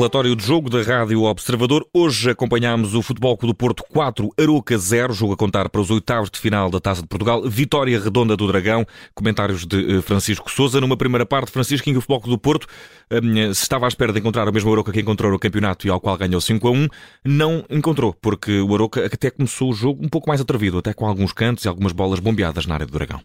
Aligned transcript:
Relatório 0.00 0.34
de 0.34 0.42
jogo 0.42 0.70
da 0.70 0.80
Rádio 0.80 1.24
Observador. 1.24 1.86
Hoje 1.92 2.30
acompanhamos 2.30 2.94
o 2.94 3.02
Futebol 3.02 3.36
Clube 3.36 3.52
do 3.52 3.54
Porto 3.54 3.84
4, 3.86 4.30
Aroca 4.40 4.78
0, 4.78 5.12
jogo 5.12 5.34
a 5.34 5.36
contar 5.36 5.68
para 5.68 5.78
os 5.78 5.90
oitavos 5.90 6.30
de 6.30 6.38
final 6.38 6.70
da 6.70 6.80
Taça 6.80 7.02
de 7.02 7.06
Portugal. 7.06 7.42
Vitória 7.42 8.00
redonda 8.00 8.34
do 8.34 8.46
Dragão. 8.46 8.86
Comentários 9.14 9.66
de 9.66 9.98
eh, 9.98 10.00
Francisco 10.00 10.50
Souza. 10.50 10.80
Numa 10.80 10.96
primeira 10.96 11.26
parte, 11.26 11.50
Francisco, 11.50 11.86
em 11.86 11.92
que 11.92 11.98
o 11.98 12.00
Futebol 12.00 12.22
Clube 12.22 12.36
do 12.36 12.40
Porto 12.40 12.66
um, 13.12 13.52
se 13.52 13.60
estava 13.60 13.84
à 13.84 13.88
espera 13.88 14.10
de 14.10 14.20
encontrar 14.20 14.48
o 14.48 14.52
mesmo 14.54 14.72
Aroca 14.72 14.90
que 14.90 15.00
encontrou 15.00 15.30
no 15.30 15.38
campeonato 15.38 15.86
e 15.86 15.90
ao 15.90 16.00
qual 16.00 16.16
ganhou 16.16 16.40
5 16.40 16.66
a 16.66 16.70
1, 16.70 16.88
não 17.26 17.62
encontrou, 17.68 18.14
porque 18.22 18.58
o 18.58 18.74
Aroca 18.74 19.04
até 19.04 19.30
começou 19.30 19.68
o 19.68 19.74
jogo 19.74 20.02
um 20.02 20.08
pouco 20.08 20.30
mais 20.30 20.40
atrevido, 20.40 20.78
até 20.78 20.94
com 20.94 21.04
alguns 21.04 21.34
cantos 21.34 21.66
e 21.66 21.68
algumas 21.68 21.92
bolas 21.92 22.20
bombeadas 22.20 22.64
na 22.64 22.72
área 22.72 22.86
do 22.86 22.92
Dragão. 22.92 23.20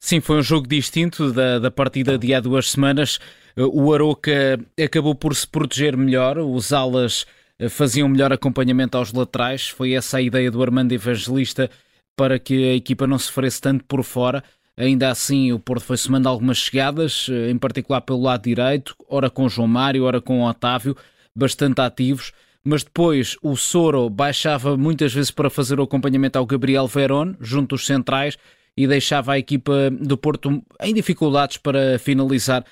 Sim, 0.00 0.20
foi 0.20 0.38
um 0.38 0.42
jogo 0.42 0.66
distinto 0.66 1.32
da, 1.32 1.60
da 1.60 1.70
partida 1.70 2.18
de 2.18 2.34
há 2.34 2.40
duas 2.40 2.70
semanas. 2.70 3.18
O 3.58 3.92
Aroca 3.94 4.60
acabou 4.78 5.14
por 5.14 5.34
se 5.34 5.46
proteger 5.46 5.96
melhor, 5.96 6.36
os 6.38 6.74
alas 6.74 7.24
eh, 7.58 7.70
faziam 7.70 8.06
melhor 8.06 8.30
acompanhamento 8.30 8.98
aos 8.98 9.12
laterais. 9.14 9.68
Foi 9.68 9.92
essa 9.92 10.18
a 10.18 10.22
ideia 10.22 10.50
do 10.50 10.62
Armando 10.62 10.92
Evangelista 10.92 11.70
para 12.14 12.38
que 12.38 12.70
a 12.70 12.74
equipa 12.74 13.06
não 13.06 13.18
sofresse 13.18 13.60
tanto 13.60 13.82
por 13.84 14.02
fora. 14.04 14.44
Ainda 14.76 15.10
assim, 15.10 15.52
o 15.52 15.58
Porto 15.58 15.84
foi 15.84 15.96
somando 15.96 16.28
algumas 16.28 16.58
chegadas, 16.58 17.28
eh, 17.30 17.50
em 17.50 17.56
particular 17.56 18.02
pelo 18.02 18.20
lado 18.20 18.42
direito, 18.42 18.94
ora 19.08 19.30
com 19.30 19.48
João 19.48 19.68
Mário, 19.68 20.04
ora 20.04 20.20
com 20.20 20.42
Otávio, 20.44 20.94
bastante 21.34 21.80
ativos. 21.80 22.32
Mas 22.62 22.84
depois 22.84 23.38
o 23.42 23.56
Soro 23.56 24.10
baixava 24.10 24.76
muitas 24.76 25.14
vezes 25.14 25.30
para 25.30 25.48
fazer 25.48 25.80
o 25.80 25.84
acompanhamento 25.84 26.38
ao 26.38 26.44
Gabriel 26.44 26.86
Verón, 26.86 27.34
junto 27.40 27.74
dos 27.76 27.86
centrais, 27.86 28.36
e 28.76 28.86
deixava 28.86 29.32
a 29.32 29.38
equipa 29.38 29.90
do 29.90 30.18
Porto 30.18 30.62
em 30.82 30.92
dificuldades 30.92 31.56
para 31.56 31.98
finalizar 31.98 32.64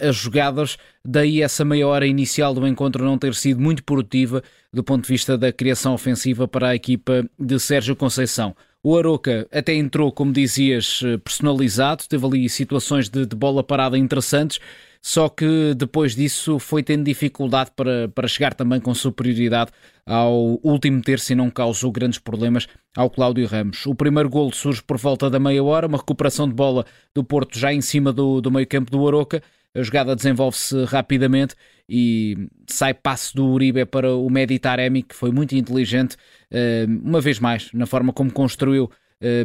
as 0.00 0.16
jogadas. 0.16 0.76
Daí 1.04 1.42
essa 1.42 1.64
meia 1.64 1.86
hora 1.86 2.06
inicial 2.06 2.54
do 2.54 2.66
encontro 2.66 3.04
não 3.04 3.18
ter 3.18 3.34
sido 3.34 3.60
muito 3.60 3.84
produtiva 3.84 4.42
do 4.72 4.82
ponto 4.82 5.02
de 5.02 5.08
vista 5.08 5.36
da 5.36 5.52
criação 5.52 5.94
ofensiva 5.94 6.46
para 6.46 6.68
a 6.68 6.74
equipa 6.74 7.28
de 7.38 7.58
Sérgio 7.58 7.96
Conceição. 7.96 8.54
O 8.82 8.96
Aroca 8.96 9.48
até 9.52 9.74
entrou, 9.74 10.12
como 10.12 10.32
dizias, 10.32 11.00
eh, 11.04 11.18
personalizado, 11.18 12.04
teve 12.08 12.24
ali 12.24 12.48
situações 12.48 13.08
de, 13.08 13.26
de 13.26 13.34
bola 13.34 13.64
parada 13.64 13.98
interessantes, 13.98 14.60
só 15.02 15.28
que 15.28 15.74
depois 15.76 16.14
disso 16.14 16.58
foi 16.58 16.82
tendo 16.82 17.04
dificuldade 17.04 17.70
para, 17.74 18.08
para 18.08 18.28
chegar 18.28 18.54
também 18.54 18.80
com 18.80 18.94
superioridade 18.94 19.72
ao 20.06 20.60
último 20.62 21.02
terço 21.02 21.32
e 21.32 21.36
não 21.36 21.50
causou 21.50 21.90
grandes 21.90 22.18
problemas 22.18 22.68
ao 22.96 23.10
Cláudio 23.10 23.46
Ramos. 23.46 23.84
O 23.84 23.94
primeiro 23.94 24.28
golo 24.28 24.54
surge 24.54 24.82
por 24.82 24.96
volta 24.96 25.28
da 25.28 25.38
meia 25.40 25.62
hora, 25.62 25.86
uma 25.86 25.98
recuperação 25.98 26.48
de 26.48 26.54
bola 26.54 26.86
do 27.14 27.24
Porto 27.24 27.58
já 27.58 27.72
em 27.72 27.80
cima 27.80 28.12
do, 28.12 28.40
do 28.40 28.50
meio 28.50 28.66
campo 28.66 28.90
do 28.90 29.06
Aroca, 29.06 29.42
a 29.74 29.82
jogada 29.82 30.16
desenvolve-se 30.16 30.84
rapidamente 30.84 31.54
e 31.88 32.48
sai 32.66 32.92
passe 32.92 33.34
do 33.34 33.46
Uribe 33.46 33.84
para 33.86 34.14
o 34.14 34.28
Medi 34.28 34.58
Taremi, 34.58 35.02
que 35.02 35.14
foi 35.14 35.30
muito 35.30 35.54
inteligente, 35.54 36.16
eh, 36.50 36.86
uma 36.88 37.20
vez 37.20 37.38
mais, 37.38 37.72
na 37.72 37.86
forma 37.86 38.12
como 38.12 38.32
construiu 38.32 38.90
eh, 39.20 39.44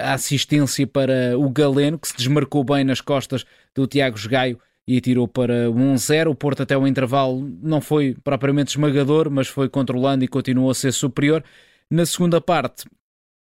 a 0.00 0.14
assistência 0.14 0.86
para 0.86 1.38
o 1.38 1.50
Galeno, 1.50 1.98
que 1.98 2.08
se 2.08 2.16
desmarcou 2.16 2.64
bem 2.64 2.84
nas 2.84 3.00
costas 3.00 3.44
do 3.74 3.86
Tiago 3.86 4.16
Gaio 4.28 4.58
e 4.86 4.98
atirou 4.98 5.26
para 5.26 5.70
1-0. 5.70 6.30
O 6.30 6.34
Porto 6.34 6.62
até 6.62 6.76
o 6.76 6.86
intervalo 6.86 7.40
não 7.62 7.80
foi 7.80 8.16
propriamente 8.22 8.70
esmagador, 8.70 9.30
mas 9.30 9.48
foi 9.48 9.68
controlando 9.68 10.24
e 10.24 10.28
continuou 10.28 10.70
a 10.70 10.74
ser 10.74 10.92
superior. 10.92 11.42
Na 11.90 12.06
segunda 12.06 12.40
parte, 12.40 12.84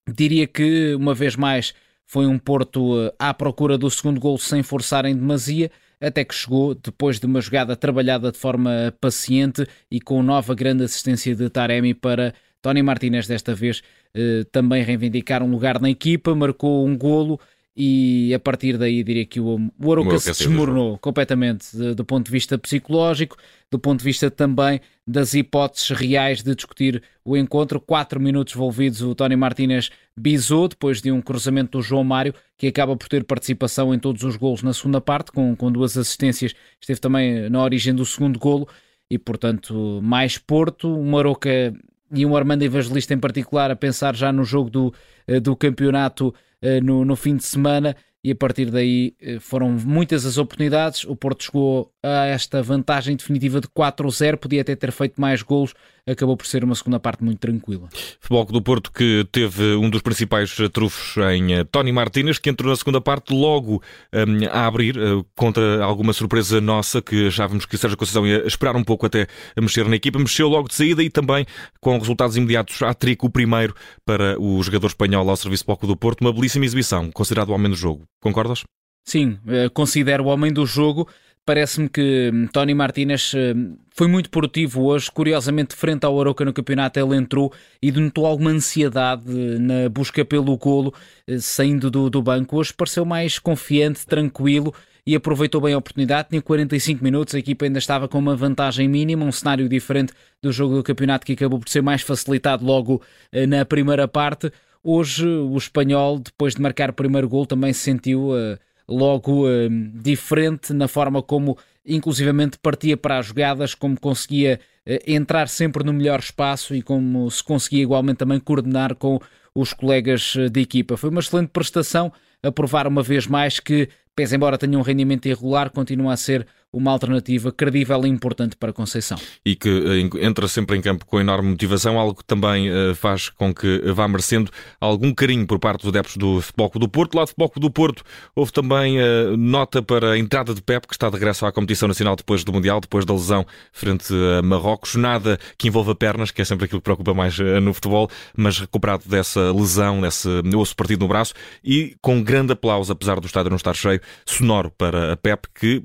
diria 0.08 0.46
que, 0.46 0.94
uma 0.94 1.14
vez 1.14 1.36
mais, 1.36 1.74
foi 2.06 2.26
um 2.26 2.38
Porto 2.38 2.98
eh, 3.00 3.14
à 3.18 3.32
procura 3.34 3.78
do 3.78 3.90
segundo 3.90 4.20
gol 4.20 4.38
sem 4.38 4.62
forçar 4.62 5.04
em 5.04 5.14
demasia, 5.14 5.70
até 6.00 6.24
que 6.24 6.34
chegou 6.34 6.74
depois 6.74 7.20
de 7.20 7.26
uma 7.26 7.40
jogada 7.40 7.76
trabalhada 7.76 8.32
de 8.32 8.38
forma 8.38 8.94
paciente 9.00 9.66
e 9.90 10.00
com 10.00 10.22
nova 10.22 10.54
grande 10.54 10.84
assistência 10.84 11.34
de 11.34 11.50
Taremi 11.50 11.92
para 11.92 12.34
Tony 12.62 12.82
Martinez, 12.82 13.26
desta 13.26 13.54
vez 13.54 13.82
eh, 14.14 14.44
também 14.50 14.82
reivindicar 14.82 15.42
um 15.42 15.50
lugar 15.50 15.80
na 15.80 15.90
equipa, 15.90 16.34
marcou 16.34 16.86
um 16.86 16.96
golo 16.96 17.38
e 17.76 18.34
a 18.34 18.38
partir 18.38 18.76
daí 18.76 19.02
diria 19.02 19.24
que 19.24 19.38
o, 19.38 19.70
o 19.78 19.92
Aroca 19.92 20.18
se 20.18 20.32
desmoronou 20.32 20.98
completamente 20.98 21.76
de, 21.76 21.94
do 21.94 22.04
ponto 22.04 22.26
de 22.26 22.32
vista 22.32 22.58
psicológico, 22.58 23.36
do 23.70 23.78
ponto 23.78 24.00
de 24.00 24.04
vista 24.04 24.30
também 24.30 24.80
das 25.06 25.34
hipóteses 25.34 25.90
reais 25.90 26.42
de 26.42 26.54
discutir 26.54 27.02
o 27.24 27.36
encontro. 27.36 27.80
Quatro 27.80 28.20
minutos 28.20 28.54
envolvidos, 28.54 29.02
o 29.02 29.14
Tony 29.14 29.36
Martínez 29.36 29.90
bisou 30.16 30.66
depois 30.66 31.00
de 31.00 31.12
um 31.12 31.22
cruzamento 31.22 31.78
do 31.78 31.82
João 31.82 32.02
Mário, 32.02 32.34
que 32.58 32.66
acaba 32.66 32.96
por 32.96 33.08
ter 33.08 33.24
participação 33.24 33.94
em 33.94 33.98
todos 33.98 34.24
os 34.24 34.36
golos 34.36 34.62
na 34.62 34.74
segunda 34.74 35.00
parte, 35.00 35.30
com, 35.30 35.54
com 35.54 35.70
duas 35.70 35.96
assistências, 35.96 36.54
esteve 36.80 37.00
também 37.00 37.48
na 37.48 37.62
origem 37.62 37.94
do 37.94 38.04
segundo 38.04 38.38
golo, 38.38 38.68
e 39.08 39.16
portanto 39.16 40.00
mais 40.02 40.38
Porto, 40.38 40.88
um 40.88 41.16
Aroca 41.16 41.72
e 42.12 42.26
um 42.26 42.36
Armando 42.36 42.62
Evangelista 42.62 43.14
em 43.14 43.18
particular 43.18 43.70
a 43.70 43.76
pensar 43.76 44.14
já 44.16 44.32
no 44.32 44.44
jogo 44.44 44.68
do, 44.68 44.94
eh, 45.26 45.38
do 45.38 45.54
campeonato 45.54 46.34
no, 46.82 47.04
no 47.04 47.16
fim 47.16 47.36
de 47.36 47.44
semana 47.44 47.96
e 48.22 48.30
a 48.30 48.36
partir 48.36 48.70
daí 48.70 49.14
eh, 49.20 49.38
foram 49.40 49.70
muitas 49.70 50.26
as 50.26 50.36
oportunidades. 50.36 51.04
O 51.04 51.16
Porto 51.16 51.44
chegou 51.44 51.92
a 52.02 52.26
esta 52.26 52.62
vantagem 52.62 53.16
definitiva 53.16 53.60
de 53.60 53.68
4-0, 53.68 54.36
podia 54.36 54.60
até 54.60 54.76
ter 54.76 54.92
feito 54.92 55.18
mais 55.20 55.42
golos, 55.42 55.74
acabou 56.06 56.36
por 56.36 56.46
ser 56.46 56.64
uma 56.64 56.74
segunda 56.74 56.98
parte 56.98 57.22
muito 57.22 57.38
tranquila. 57.38 57.88
Futebol 58.20 58.44
do 58.46 58.62
Porto 58.62 58.92
que 58.92 59.26
teve 59.30 59.74
um 59.76 59.88
dos 59.88 60.02
principais 60.02 60.56
trufos 60.72 61.16
em 61.32 61.54
eh, 61.54 61.64
Tony 61.64 61.92
Martínez, 61.92 62.38
que 62.38 62.50
entrou 62.50 62.70
na 62.70 62.76
segunda 62.76 63.00
parte 63.00 63.32
logo 63.32 63.82
um, 64.12 64.48
a 64.50 64.66
abrir, 64.66 64.96
uh, 64.98 65.24
contra 65.36 65.82
alguma 65.84 66.12
surpresa 66.12 66.60
nossa, 66.60 67.00
que 67.00 67.28
achávamos 67.28 67.66
que 67.66 67.76
Sérgio 67.76 67.96
Conceição 67.96 68.26
ia 68.26 68.46
esperar 68.46 68.76
um 68.76 68.84
pouco 68.84 69.06
até 69.06 69.26
a 69.56 69.60
mexer 69.60 69.86
na 69.88 69.96
equipa, 69.96 70.18
mexeu 70.18 70.48
logo 70.48 70.68
de 70.68 70.74
saída 70.74 71.02
e 71.02 71.10
também 71.10 71.46
com 71.80 71.98
resultados 71.98 72.36
imediatos 72.36 72.82
a 72.82 72.92
trico 72.94 73.26
o 73.26 73.30
primeiro 73.30 73.74
para 74.04 74.40
o 74.40 74.62
jogador 74.62 74.88
espanhol 74.88 75.28
ao 75.28 75.36
serviço 75.36 75.64
do 75.66 75.86
do 75.86 75.96
Porto, 75.96 76.20
uma 76.20 76.32
belíssima 76.32 76.64
exibição, 76.64 77.10
considerado 77.10 77.50
o 77.50 77.52
homem 77.52 77.70
do 77.70 77.76
jogo. 77.76 78.04
Concordas? 78.20 78.64
Sim, 79.04 79.38
considero 79.72 80.24
o 80.24 80.26
homem 80.26 80.52
do 80.52 80.66
jogo 80.66 81.08
Parece-me 81.50 81.88
que 81.88 82.30
hum, 82.32 82.46
Tony 82.46 82.72
Martínez 82.74 83.32
hum, 83.34 83.76
foi 83.90 84.06
muito 84.06 84.30
produtivo 84.30 84.84
hoje. 84.84 85.10
Curiosamente, 85.10 85.74
frente 85.74 86.06
ao 86.06 86.20
Aroca 86.20 86.44
no 86.44 86.52
campeonato, 86.52 87.00
ele 87.00 87.16
entrou 87.16 87.52
e 87.82 87.90
denotou 87.90 88.24
alguma 88.24 88.50
ansiedade 88.50 89.24
na 89.58 89.88
busca 89.88 90.24
pelo 90.24 90.56
golo, 90.56 90.94
saindo 91.40 91.90
do, 91.90 92.08
do 92.08 92.22
banco. 92.22 92.56
Hoje 92.56 92.72
pareceu 92.72 93.04
mais 93.04 93.40
confiante, 93.40 94.06
tranquilo 94.06 94.72
e 95.04 95.16
aproveitou 95.16 95.60
bem 95.60 95.74
a 95.74 95.78
oportunidade. 95.78 96.28
Tinha 96.28 96.40
45 96.40 97.02
minutos, 97.02 97.34
a 97.34 97.40
equipa 97.40 97.64
ainda 97.64 97.80
estava 97.80 98.06
com 98.06 98.20
uma 98.20 98.36
vantagem 98.36 98.86
mínima, 98.86 99.24
um 99.24 99.32
cenário 99.32 99.68
diferente 99.68 100.12
do 100.40 100.52
jogo 100.52 100.76
do 100.76 100.84
campeonato 100.84 101.26
que 101.26 101.32
acabou 101.32 101.58
por 101.58 101.68
ser 101.68 101.82
mais 101.82 102.00
facilitado 102.00 102.64
logo 102.64 103.02
na 103.48 103.64
primeira 103.64 104.06
parte. 104.06 104.52
Hoje, 104.84 105.26
o 105.26 105.56
espanhol, 105.58 106.20
depois 106.20 106.54
de 106.54 106.62
marcar 106.62 106.90
o 106.90 106.92
primeiro 106.92 107.28
gol, 107.28 107.44
também 107.44 107.72
se 107.72 107.80
sentiu. 107.80 108.28
Uh, 108.28 108.56
logo 108.90 109.46
uh, 109.46 109.68
diferente 109.94 110.72
na 110.72 110.88
forma 110.88 111.22
como, 111.22 111.56
inclusivamente, 111.86 112.58
partia 112.58 112.96
para 112.96 113.18
as 113.18 113.26
jogadas, 113.26 113.74
como 113.74 113.98
conseguia 113.98 114.60
uh, 114.86 114.98
entrar 115.06 115.48
sempre 115.48 115.84
no 115.84 115.92
melhor 115.92 116.18
espaço 116.18 116.74
e 116.74 116.82
como 116.82 117.30
se 117.30 117.42
conseguia 117.42 117.82
igualmente 117.82 118.18
também 118.18 118.40
coordenar 118.40 118.94
com 118.96 119.20
os 119.54 119.72
colegas 119.72 120.34
eh, 120.36 120.48
de 120.48 120.60
equipa. 120.60 120.96
Foi 120.96 121.10
uma 121.10 121.20
excelente 121.20 121.48
prestação 121.48 122.12
a 122.42 122.52
provar 122.52 122.86
uma 122.86 123.02
vez 123.02 123.26
mais 123.26 123.60
que, 123.60 123.88
pese 124.14 124.36
embora 124.36 124.58
tenha 124.58 124.78
um 124.78 124.82
rendimento 124.82 125.26
irregular, 125.26 125.70
continua 125.70 126.12
a 126.12 126.16
ser 126.16 126.46
uma 126.72 126.92
alternativa 126.92 127.50
credível 127.50 128.04
e 128.06 128.08
importante 128.08 128.56
para 128.56 128.72
Conceição. 128.72 129.18
E 129.44 129.56
que 129.56 129.68
eh, 129.68 130.24
entra 130.24 130.46
sempre 130.46 130.76
em 130.76 130.80
campo 130.80 131.04
com 131.04 131.20
enorme 131.20 131.50
motivação, 131.50 131.98
algo 131.98 132.14
que 132.14 132.24
também 132.24 132.70
uh, 132.70 132.94
faz 132.94 133.28
com 133.28 133.52
que 133.52 133.80
vá 133.92 134.06
merecendo 134.06 134.50
algum 134.80 135.12
carinho 135.12 135.46
por 135.46 135.58
parte 135.58 135.80
dos 135.80 135.88
adeptos 135.88 136.16
do 136.16 136.40
Futebol 136.40 136.70
do 136.76 136.88
Porto. 136.88 137.16
Lá 137.16 137.24
do 137.24 137.28
Futebol 137.28 137.52
do 137.56 137.70
Porto 137.70 138.04
houve 138.34 138.52
também 138.52 138.98
uh, 139.00 139.36
nota 139.36 139.82
para 139.82 140.12
a 140.12 140.18
entrada 140.18 140.54
de 140.54 140.62
Pep, 140.62 140.86
que 140.86 140.94
está 140.94 141.08
de 141.08 141.14
regresso 141.14 141.44
à 141.44 141.52
competição 141.52 141.88
nacional 141.88 142.14
depois 142.14 142.44
do 142.44 142.52
Mundial, 142.52 142.80
depois 142.80 143.04
da 143.04 143.12
lesão 143.12 143.44
frente 143.72 144.14
a 144.38 144.42
Marrocos. 144.42 144.94
Nada 144.94 145.38
que 145.58 145.66
envolva 145.68 145.94
pernas, 145.94 146.30
que 146.30 146.40
é 146.40 146.44
sempre 146.44 146.66
aquilo 146.66 146.80
que 146.80 146.84
preocupa 146.84 147.12
mais 147.12 147.38
no 147.38 147.74
futebol, 147.74 148.08
mas 148.36 148.58
recuperado 148.58 149.08
dessa 149.08 149.52
lesão, 149.52 150.00
desse 150.00 150.28
osso 150.56 150.76
partido 150.76 151.00
no 151.00 151.08
braço 151.08 151.34
e 151.64 151.96
com 152.00 152.22
grande 152.22 152.52
aplauso, 152.52 152.92
apesar 152.92 153.18
do 153.18 153.26
estádio 153.26 153.50
não 153.50 153.56
estar 153.56 153.74
cheio, 153.74 154.00
sonoro 154.26 154.70
para 154.70 155.12
a 155.12 155.16
Pep, 155.16 155.48
que 155.54 155.82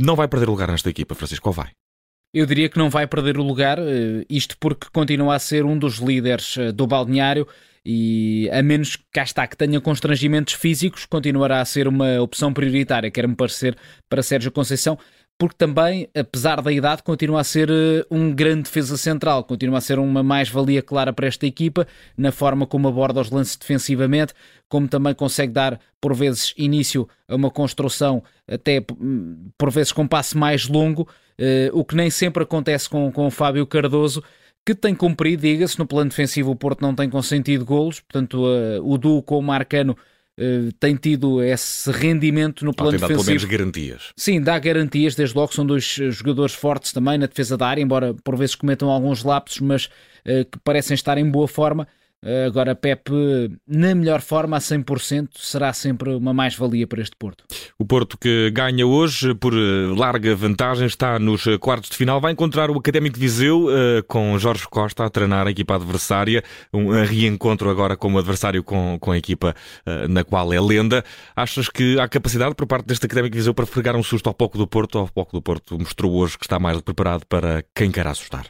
não 0.00 0.16
vai 0.16 0.28
perder 0.28 0.48
lugar 0.48 0.68
nesta 0.68 0.90
equipa, 0.90 1.14
Francisco, 1.14 1.48
ou 1.48 1.52
vai? 1.52 1.70
Eu 2.32 2.46
diria 2.46 2.68
que 2.68 2.78
não 2.78 2.88
vai 2.88 3.06
perder 3.06 3.38
o 3.38 3.42
lugar, 3.42 3.78
eh, 3.78 4.24
isto 4.30 4.56
porque 4.58 4.86
continua 4.92 5.34
a 5.34 5.38
ser 5.38 5.64
um 5.64 5.76
dos 5.76 5.96
líderes 5.96 6.56
eh, 6.56 6.70
do 6.70 6.86
balneário 6.86 7.46
e 7.84 8.48
a 8.52 8.62
menos 8.62 8.94
que 8.96 9.04
cá 9.12 9.22
está 9.22 9.46
que 9.46 9.56
tenha 9.56 9.80
constrangimentos 9.80 10.54
físicos, 10.54 11.06
continuará 11.06 11.60
a 11.60 11.64
ser 11.64 11.88
uma 11.88 12.20
opção 12.20 12.52
prioritária, 12.52 13.10
quer-me 13.10 13.34
parecer, 13.34 13.76
para 14.08 14.22
Sérgio 14.22 14.52
Conceição. 14.52 14.98
Porque 15.40 15.56
também, 15.56 16.06
apesar 16.14 16.60
da 16.60 16.70
idade, 16.70 17.02
continua 17.02 17.40
a 17.40 17.44
ser 17.44 17.70
uh, 17.70 18.04
um 18.10 18.30
grande 18.30 18.64
defesa 18.64 18.98
central, 18.98 19.42
continua 19.42 19.78
a 19.78 19.80
ser 19.80 19.98
uma 19.98 20.22
mais-valia 20.22 20.82
clara 20.82 21.14
para 21.14 21.26
esta 21.26 21.46
equipa, 21.46 21.86
na 22.14 22.30
forma 22.30 22.66
como 22.66 22.86
aborda 22.86 23.22
os 23.22 23.30
lances 23.30 23.56
defensivamente, 23.56 24.34
como 24.68 24.86
também 24.86 25.14
consegue 25.14 25.50
dar, 25.50 25.80
por 25.98 26.14
vezes, 26.14 26.52
início 26.58 27.08
a 27.26 27.34
uma 27.36 27.50
construção, 27.50 28.22
até 28.46 28.84
hum, 29.00 29.48
por 29.56 29.70
vezes 29.70 29.92
com 29.92 30.06
passe 30.06 30.36
mais 30.36 30.68
longo, 30.68 31.08
uh, 31.40 31.70
o 31.72 31.86
que 31.86 31.96
nem 31.96 32.10
sempre 32.10 32.42
acontece 32.42 32.86
com, 32.86 33.10
com 33.10 33.26
o 33.26 33.30
Fábio 33.30 33.66
Cardoso, 33.66 34.22
que 34.62 34.74
tem 34.74 34.94
cumprido, 34.94 35.40
diga-se, 35.40 35.78
no 35.78 35.86
plano 35.86 36.10
defensivo 36.10 36.50
o 36.50 36.56
Porto 36.56 36.82
não 36.82 36.94
tem 36.94 37.08
consentido 37.08 37.64
golos, 37.64 37.98
portanto 38.00 38.44
uh, 38.44 38.86
o 38.86 38.98
duo 38.98 39.22
com 39.22 39.38
o 39.38 39.42
Marcano 39.42 39.96
uh, 40.38 40.72
tem 40.78 40.96
tido 40.96 41.42
esse 41.42 41.90
rendimento 41.90 42.64
no 42.64 42.74
plano 42.74 42.92
defensivo. 42.92 43.18
pelo 43.20 43.26
menos 43.26 43.44
garantias. 43.44 44.12
Sim, 44.16 44.40
dá 44.40 44.58
garantias, 44.58 45.14
desde 45.14 45.36
logo 45.36 45.52
são 45.54 45.64
dois 45.64 45.96
eh, 46.00 46.10
jogadores 46.10 46.54
fortes 46.54 46.92
também 46.92 47.18
na 47.18 47.26
defesa 47.26 47.56
da 47.56 47.66
área, 47.66 47.82
embora 47.82 48.14
por 48.24 48.36
vezes 48.36 48.54
cometam 48.54 48.90
alguns 48.90 49.22
lapsos, 49.24 49.60
mas 49.60 49.86
uh, 49.86 50.44
que 50.50 50.58
parecem 50.62 50.94
estar 50.94 51.18
em 51.18 51.28
boa 51.28 51.48
forma. 51.48 51.86
Eh, 52.22 52.44
agora, 52.44 52.74
Pep, 52.74 53.10
na 53.66 53.94
melhor 53.94 54.20
forma, 54.20 54.56
a 54.56 54.60
100%, 54.60 55.28
será 55.38 55.72
sempre 55.72 56.10
uma 56.10 56.34
mais-valia 56.34 56.86
para 56.86 57.00
este 57.00 57.16
Porto. 57.16 57.44
O 57.78 57.84
Porto 57.84 58.18
que 58.18 58.50
ganha 58.50 58.86
hoje 58.86 59.34
por 59.34 59.54
eh, 59.54 59.94
larga 59.96 60.36
vantagem 60.36 60.86
está 60.86 61.18
nos 61.18 61.46
eh, 61.46 61.56
quartos 61.56 61.88
de 61.88 61.96
final. 61.96 62.20
Vai 62.20 62.32
encontrar 62.32 62.70
o 62.70 62.78
Académico 62.78 63.14
de 63.14 63.20
Viseu 63.20 63.68
com 64.06 64.38
Jorge 64.38 64.66
Costa 64.68 65.04
a 65.04 65.10
treinar 65.10 65.46
a 65.46 65.50
equipa 65.50 65.76
adversária. 65.76 66.42
Um 66.72 66.90
reencontro 66.90 67.70
agora 67.70 67.96
com 67.96 68.12
o 68.12 68.18
adversário 68.18 68.62
com, 68.62 68.98
com 69.00 69.12
a 69.12 69.18
equipa 69.18 69.54
na 70.08 70.24
qual 70.24 70.52
é 70.52 70.60
lenda. 70.60 71.04
Achas 71.34 71.68
que 71.68 71.98
há 71.98 72.08
capacidade 72.08 72.54
por 72.54 72.66
parte 72.66 72.86
deste 72.86 73.06
Académico 73.06 73.32
de 73.32 73.38
Viseu 73.38 73.54
para 73.54 73.66
fregar 73.66 73.96
um 73.96 74.02
susto 74.02 74.26
ao 74.28 74.34
pouco 74.34 74.58
do 74.58 74.66
Porto? 74.66 74.98
Ao 74.98 75.08
pouco 75.08 75.32
do 75.32 75.42
Porto 75.42 75.78
mostrou 75.78 76.14
hoje 76.14 76.38
que 76.38 76.44
está 76.44 76.58
mais 76.58 76.80
preparado 76.80 77.24
para 77.26 77.64
quem 77.74 77.90
quer 77.90 78.06
assustar. 78.06 78.46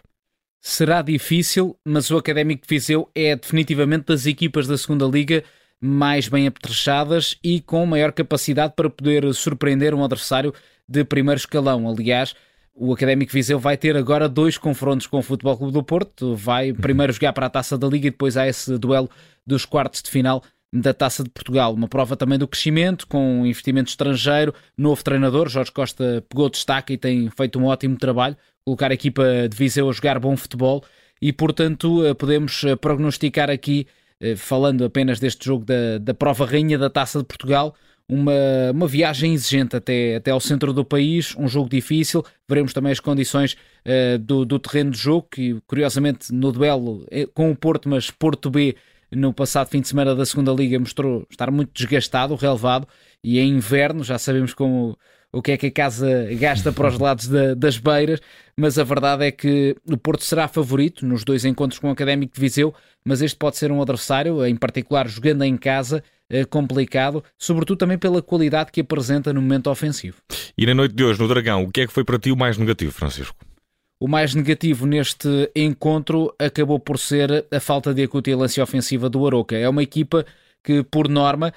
Será 0.60 1.00
difícil, 1.00 1.76
mas 1.84 2.10
o 2.10 2.18
Académico 2.18 2.62
de 2.62 2.68
Viseu 2.68 3.08
é 3.14 3.34
definitivamente 3.34 4.06
das 4.06 4.26
equipas 4.26 4.66
da 4.66 4.76
segunda 4.76 5.06
Liga 5.06 5.42
mais 5.80 6.28
bem 6.28 6.46
apetrechadas 6.46 7.38
e 7.42 7.60
com 7.60 7.86
maior 7.86 8.12
capacidade 8.12 8.74
para 8.76 8.90
poder 8.90 9.32
surpreender 9.32 9.94
um 9.94 10.04
adversário 10.04 10.52
de 10.86 11.02
primeiro 11.04 11.38
escalão. 11.38 11.88
Aliás, 11.88 12.34
o 12.74 12.92
Académico 12.92 13.32
Viseu 13.32 13.58
vai 13.58 13.78
ter 13.78 13.96
agora 13.96 14.28
dois 14.28 14.58
confrontos 14.58 15.06
com 15.06 15.18
o 15.18 15.22
Futebol 15.22 15.56
Clube 15.56 15.72
do 15.72 15.82
Porto. 15.82 16.36
Vai 16.36 16.72
primeiro 16.74 17.12
jogar 17.12 17.32
para 17.32 17.46
a 17.46 17.50
Taça 17.50 17.78
da 17.78 17.88
Liga 17.88 18.08
e 18.08 18.10
depois 18.10 18.36
há 18.36 18.46
esse 18.46 18.76
duelo 18.76 19.08
dos 19.46 19.64
quartos 19.64 20.02
de 20.02 20.10
final 20.10 20.42
da 20.70 20.92
Taça 20.92 21.24
de 21.24 21.30
Portugal. 21.30 21.72
Uma 21.72 21.88
prova 21.88 22.16
também 22.16 22.38
do 22.38 22.46
crescimento, 22.46 23.06
com 23.06 23.46
investimento 23.46 23.88
estrangeiro, 23.88 24.54
novo 24.76 25.02
treinador. 25.02 25.48
Jorge 25.48 25.72
Costa 25.72 26.24
pegou 26.28 26.50
destaque 26.50 26.92
e 26.92 26.98
tem 26.98 27.30
feito 27.30 27.58
um 27.58 27.64
ótimo 27.64 27.96
trabalho 27.96 28.36
colocar 28.64 28.90
a 28.90 28.94
equipa 28.94 29.48
de 29.48 29.56
Viseu 29.56 29.88
a 29.88 29.92
jogar 29.92 30.18
bom 30.18 30.36
futebol 30.36 30.84
e, 31.20 31.32
portanto, 31.32 32.04
eh, 32.04 32.14
podemos 32.14 32.64
eh, 32.64 32.76
prognosticar 32.76 33.50
aqui, 33.50 33.86
eh, 34.20 34.36
falando 34.36 34.84
apenas 34.84 35.20
deste 35.20 35.44
jogo 35.44 35.64
da, 35.64 35.98
da 35.98 36.14
prova 36.14 36.46
rainha 36.46 36.78
da 36.78 36.88
Taça 36.88 37.18
de 37.18 37.24
Portugal, 37.24 37.74
uma, 38.08 38.32
uma 38.72 38.88
viagem 38.88 39.34
exigente 39.34 39.76
até, 39.76 40.16
até 40.16 40.30
ao 40.30 40.40
centro 40.40 40.72
do 40.72 40.84
país, 40.84 41.34
um 41.36 41.46
jogo 41.46 41.68
difícil. 41.68 42.24
Veremos 42.48 42.72
também 42.72 42.90
as 42.90 42.98
condições 42.98 43.52
uh, 43.86 44.18
do, 44.18 44.44
do 44.44 44.58
terreno 44.58 44.90
de 44.90 44.98
jogo, 44.98 45.28
que 45.30 45.60
curiosamente 45.64 46.32
no 46.34 46.50
duelo 46.50 47.06
com 47.32 47.52
o 47.52 47.56
Porto, 47.56 47.88
mas 47.88 48.10
Porto 48.10 48.50
B 48.50 48.74
no 49.12 49.32
passado 49.32 49.68
fim 49.68 49.80
de 49.80 49.86
semana 49.86 50.14
da 50.14 50.26
segunda 50.26 50.52
Liga 50.52 50.78
mostrou 50.78 51.24
estar 51.30 51.50
muito 51.52 51.70
desgastado, 51.72 52.34
relevado, 52.34 52.86
e 53.22 53.38
é 53.38 53.44
inverno, 53.44 54.02
já 54.02 54.18
sabemos 54.18 54.54
como 54.54 54.98
o 55.32 55.40
que 55.40 55.52
é 55.52 55.56
que 55.56 55.66
a 55.66 55.70
casa 55.70 56.28
gasta 56.38 56.72
para 56.72 56.88
os 56.88 56.98
lados 57.00 57.28
da, 57.28 57.54
das 57.54 57.78
beiras, 57.78 58.20
mas 58.56 58.78
a 58.78 58.84
verdade 58.84 59.24
é 59.24 59.30
que 59.30 59.76
o 59.90 59.96
Porto 59.96 60.24
será 60.24 60.48
favorito 60.48 61.06
nos 61.06 61.24
dois 61.24 61.44
encontros 61.44 61.78
com 61.78 61.88
o 61.88 61.92
Académico 61.92 62.34
de 62.34 62.40
Viseu, 62.40 62.74
mas 63.04 63.22
este 63.22 63.36
pode 63.36 63.56
ser 63.56 63.70
um 63.72 63.80
adversário, 63.80 64.44
em 64.44 64.56
particular 64.56 65.08
jogando 65.08 65.44
em 65.44 65.56
casa, 65.56 66.02
eh, 66.28 66.44
complicado, 66.44 67.24
sobretudo 67.38 67.78
também 67.78 67.98
pela 67.98 68.22
qualidade 68.22 68.70
que 68.70 68.80
apresenta 68.80 69.32
no 69.32 69.40
momento 69.40 69.70
ofensivo. 69.70 70.18
E 70.56 70.66
na 70.66 70.74
noite 70.74 70.94
de 70.94 71.02
hoje, 71.02 71.18
no 71.18 71.28
Dragão, 71.28 71.64
o 71.64 71.70
que 71.70 71.80
é 71.80 71.86
que 71.86 71.92
foi 71.92 72.04
para 72.04 72.18
ti 72.18 72.30
o 72.30 72.36
mais 72.36 72.58
negativo, 72.58 72.92
Francisco? 72.92 73.36
O 74.02 74.08
mais 74.08 74.34
negativo 74.34 74.86
neste 74.86 75.50
encontro 75.54 76.34
acabou 76.38 76.78
por 76.78 76.98
ser 76.98 77.46
a 77.50 77.60
falta 77.60 77.92
de 77.92 78.02
acutilância 78.02 78.62
ofensiva 78.62 79.10
do 79.10 79.26
Aroca. 79.26 79.56
É 79.56 79.68
uma 79.68 79.82
equipa 79.82 80.24
que, 80.64 80.82
por 80.82 81.08
norma, 81.08 81.52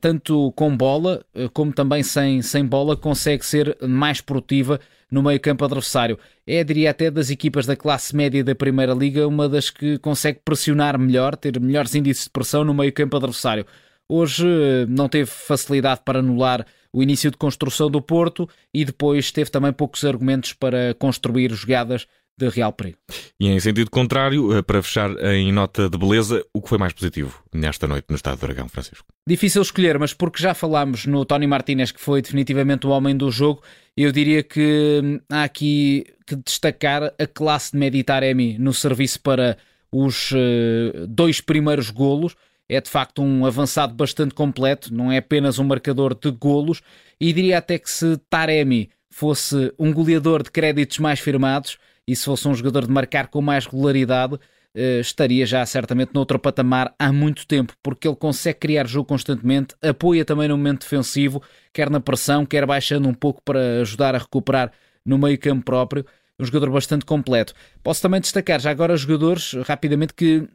tanto 0.00 0.52
com 0.52 0.76
bola 0.76 1.24
eh, 1.34 1.48
como 1.52 1.72
também 1.72 2.02
sem, 2.02 2.42
sem 2.42 2.64
bola, 2.64 2.96
consegue 2.96 3.44
ser 3.44 3.76
mais 3.80 4.20
produtiva 4.20 4.78
no 5.10 5.22
meio 5.22 5.40
campo 5.40 5.64
adversário. 5.64 6.18
É, 6.46 6.62
diria 6.62 6.90
até, 6.90 7.10
das 7.10 7.30
equipas 7.30 7.66
da 7.66 7.76
classe 7.76 8.14
média 8.14 8.44
da 8.44 8.54
Primeira 8.54 8.94
Liga, 8.94 9.26
uma 9.26 9.48
das 9.48 9.70
que 9.70 9.98
consegue 9.98 10.40
pressionar 10.44 10.98
melhor, 10.98 11.36
ter 11.36 11.58
melhores 11.60 11.94
índices 11.94 12.24
de 12.24 12.30
pressão 12.30 12.64
no 12.64 12.74
meio 12.74 12.92
campo 12.92 13.16
adversário. 13.16 13.66
Hoje 14.08 14.46
eh, 14.46 14.86
não 14.88 15.08
teve 15.08 15.30
facilidade 15.30 16.02
para 16.04 16.18
anular 16.18 16.66
o 16.92 17.02
início 17.02 17.30
de 17.30 17.38
construção 17.38 17.90
do 17.90 18.02
Porto 18.02 18.46
e 18.74 18.84
depois 18.84 19.32
teve 19.32 19.50
também 19.50 19.72
poucos 19.72 20.04
argumentos 20.04 20.52
para 20.52 20.94
construir 20.98 21.50
jogadas 21.52 22.06
de 22.38 22.48
real 22.48 22.72
perigo. 22.72 22.98
E 23.38 23.48
em 23.48 23.60
sentido 23.60 23.90
contrário, 23.90 24.56
eh, 24.56 24.62
para 24.62 24.82
fechar 24.82 25.10
em 25.32 25.52
nota 25.52 25.88
de 25.88 25.98
beleza, 25.98 26.44
o 26.54 26.60
que 26.60 26.68
foi 26.68 26.78
mais 26.78 26.92
positivo 26.92 27.42
nesta 27.52 27.86
noite 27.86 28.06
no 28.08 28.16
Estado 28.16 28.38
do 28.38 28.46
Dragão, 28.46 28.68
Francisco? 28.68 29.06
Difícil 29.26 29.62
escolher, 29.62 29.98
mas 29.98 30.14
porque 30.14 30.42
já 30.42 30.54
falámos 30.54 31.06
no 31.06 31.24
Tony 31.24 31.46
Martinez, 31.46 31.92
que 31.92 32.00
foi 32.00 32.22
definitivamente 32.22 32.86
o 32.86 32.90
homem 32.90 33.16
do 33.16 33.30
jogo, 33.30 33.62
eu 33.96 34.10
diria 34.10 34.42
que 34.42 35.00
hum, 35.02 35.20
há 35.30 35.44
aqui 35.44 36.04
que 36.26 36.36
destacar 36.36 37.12
a 37.18 37.26
classe 37.26 37.72
de 37.72 37.78
Meditaremi 37.78 38.58
no 38.58 38.72
serviço 38.72 39.20
para 39.20 39.58
os 39.92 40.32
uh, 40.32 41.06
dois 41.06 41.40
primeiros 41.40 41.90
golos. 41.90 42.34
É 42.68 42.80
de 42.80 42.88
facto 42.88 43.22
um 43.22 43.44
avançado 43.44 43.92
bastante 43.92 44.34
completo, 44.34 44.94
não 44.94 45.12
é 45.12 45.18
apenas 45.18 45.58
um 45.58 45.64
marcador 45.64 46.14
de 46.14 46.30
golos, 46.30 46.80
e 47.20 47.32
diria 47.32 47.58
até 47.58 47.78
que 47.78 47.90
se 47.90 48.16
Taremi 48.30 48.88
fosse 49.10 49.72
um 49.78 49.92
goleador 49.92 50.42
de 50.42 50.50
créditos 50.50 50.98
mais 50.98 51.20
firmados, 51.20 51.76
e 52.06 52.16
se 52.16 52.24
fosse 52.24 52.46
um 52.48 52.54
jogador 52.54 52.86
de 52.86 52.92
marcar 52.92 53.28
com 53.28 53.40
mais 53.40 53.66
regularidade, 53.66 54.38
Uh, 54.74 55.00
estaria 55.00 55.44
já 55.44 55.66
certamente 55.66 56.14
noutro 56.14 56.38
patamar 56.38 56.94
há 56.98 57.12
muito 57.12 57.46
tempo, 57.46 57.74
porque 57.82 58.08
ele 58.08 58.16
consegue 58.16 58.58
criar 58.58 58.86
jogo 58.86 59.06
constantemente, 59.06 59.74
apoia 59.82 60.24
também 60.24 60.48
no 60.48 60.56
momento 60.56 60.80
defensivo, 60.80 61.42
quer 61.74 61.90
na 61.90 62.00
pressão, 62.00 62.46
quer 62.46 62.64
baixando 62.64 63.06
um 63.06 63.12
pouco 63.12 63.42
para 63.44 63.82
ajudar 63.82 64.14
a 64.14 64.18
recuperar 64.18 64.72
no 65.04 65.18
meio 65.18 65.38
campo 65.38 65.62
próprio. 65.62 66.06
Um 66.40 66.44
jogador 66.46 66.70
bastante 66.70 67.04
completo. 67.04 67.52
Posso 67.82 68.00
também 68.00 68.18
destacar 68.18 68.58
já 68.58 68.70
agora 68.70 68.96
jogadores, 68.96 69.52
rapidamente, 69.66 70.14
que 70.14 70.38
uh, 70.38 70.48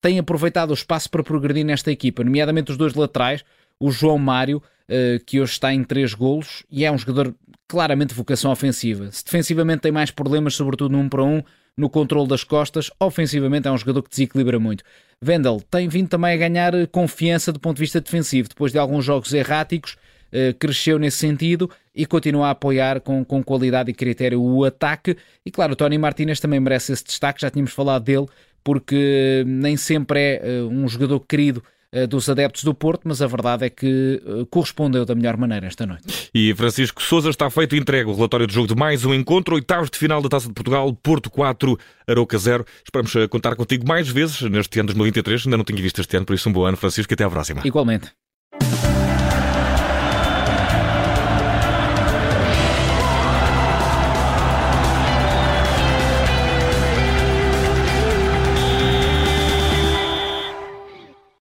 têm 0.00 0.18
aproveitado 0.18 0.72
o 0.72 0.74
espaço 0.74 1.08
para 1.08 1.22
progredir 1.22 1.64
nesta 1.64 1.92
equipa, 1.92 2.24
nomeadamente 2.24 2.72
os 2.72 2.76
dois 2.76 2.94
laterais, 2.94 3.44
o 3.82 3.90
João 3.90 4.16
Mário, 4.16 4.58
uh, 4.58 5.24
que 5.26 5.40
hoje 5.40 5.52
está 5.52 5.74
em 5.74 5.82
três 5.82 6.14
golos 6.14 6.64
e 6.70 6.84
é 6.84 6.92
um 6.92 6.96
jogador 6.96 7.34
claramente 7.66 8.14
vocação 8.14 8.52
ofensiva. 8.52 9.10
Se 9.10 9.24
defensivamente 9.24 9.80
tem 9.80 9.90
mais 9.90 10.10
problemas, 10.10 10.54
sobretudo 10.54 10.92
no 10.92 10.98
1 11.00 11.08
para 11.08 11.24
1, 11.24 11.42
no 11.76 11.90
controle 11.90 12.28
das 12.28 12.44
costas, 12.44 12.90
ofensivamente 13.00 13.66
é 13.66 13.72
um 13.72 13.78
jogador 13.78 14.02
que 14.02 14.10
desequilibra 14.10 14.60
muito. 14.60 14.84
Vendel 15.20 15.60
tem 15.70 15.88
vindo 15.88 16.08
também 16.08 16.32
a 16.32 16.36
ganhar 16.36 16.72
confiança 16.88 17.52
do 17.52 17.58
ponto 17.58 17.76
de 17.76 17.80
vista 17.80 18.00
defensivo, 18.00 18.48
depois 18.48 18.72
de 18.72 18.78
alguns 18.78 19.04
jogos 19.04 19.32
erráticos, 19.32 19.96
eh, 20.30 20.54
cresceu 20.58 20.98
nesse 20.98 21.18
sentido 21.18 21.70
e 21.94 22.06
continua 22.06 22.48
a 22.48 22.50
apoiar 22.50 23.00
com, 23.00 23.24
com 23.24 23.42
qualidade 23.42 23.90
e 23.90 23.94
critério 23.94 24.40
o 24.40 24.64
ataque. 24.64 25.16
E 25.44 25.50
claro, 25.50 25.72
o 25.72 25.76
Tony 25.76 25.98
Martinez 25.98 26.40
também 26.40 26.60
merece 26.60 26.92
esse 26.92 27.04
destaque, 27.04 27.40
já 27.40 27.50
tínhamos 27.50 27.72
falado 27.72 28.04
dele, 28.04 28.26
porque 28.64 29.44
nem 29.46 29.76
sempre 29.76 30.20
é 30.20 30.40
eh, 30.42 30.62
um 30.62 30.86
jogador 30.88 31.20
querido 31.20 31.62
eh, 31.62 31.71
dos 32.08 32.28
adeptos 32.28 32.64
do 32.64 32.74
Porto, 32.74 33.02
mas 33.04 33.20
a 33.20 33.26
verdade 33.26 33.66
é 33.66 33.70
que 33.70 34.22
eh, 34.24 34.46
correspondeu 34.50 35.04
da 35.04 35.14
melhor 35.14 35.36
maneira 35.36 35.66
esta 35.66 35.84
noite. 35.84 36.30
E 36.34 36.54
Francisco 36.54 37.02
Souza 37.02 37.28
está 37.30 37.50
feito 37.50 37.76
entregue 37.76 38.10
o 38.10 38.14
relatório 38.14 38.46
de 38.46 38.54
jogo 38.54 38.68
de 38.68 38.74
mais 38.74 39.04
um 39.04 39.12
encontro, 39.12 39.54
oitavos 39.54 39.90
de 39.90 39.98
final 39.98 40.22
da 40.22 40.28
Taça 40.28 40.48
de 40.48 40.54
Portugal, 40.54 40.92
Porto 40.94 41.30
4, 41.30 41.78
Aroca 42.08 42.38
0. 42.38 42.64
Esperamos 42.84 43.14
eh, 43.16 43.28
contar 43.28 43.54
contigo 43.56 43.86
mais 43.86 44.08
vezes 44.08 44.40
neste 44.42 44.80
ano 44.80 44.88
de 44.88 44.94
2023. 44.94 45.46
Ainda 45.46 45.56
não 45.56 45.64
tinha 45.64 45.82
visto 45.82 46.00
este 46.00 46.16
ano, 46.16 46.24
por 46.24 46.34
isso 46.34 46.48
um 46.48 46.52
bom 46.52 46.64
ano, 46.64 46.76
Francisco, 46.76 47.12
e 47.12 47.14
até 47.14 47.24
à 47.24 47.30
próxima. 47.30 47.60
Igualmente. 47.64 48.12